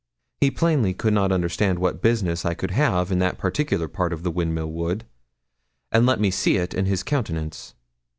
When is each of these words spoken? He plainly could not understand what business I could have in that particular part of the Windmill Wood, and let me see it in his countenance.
He 0.39 0.49
plainly 0.49 0.95
could 0.95 1.13
not 1.13 1.31
understand 1.31 1.77
what 1.77 2.01
business 2.01 2.43
I 2.43 2.55
could 2.55 2.71
have 2.71 3.11
in 3.11 3.19
that 3.19 3.37
particular 3.37 3.87
part 3.87 4.11
of 4.11 4.23
the 4.23 4.31
Windmill 4.31 4.71
Wood, 4.71 5.05
and 5.91 6.07
let 6.07 6.19
me 6.19 6.31
see 6.31 6.55
it 6.57 6.73
in 6.73 6.85
his 6.87 7.03
countenance. 7.03 7.75